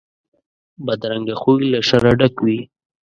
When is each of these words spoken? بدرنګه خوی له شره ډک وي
بدرنګه 0.85 1.35
خوی 1.41 1.65
له 1.73 1.79
شره 1.87 2.11
ډک 2.19 2.35
وي 2.45 2.59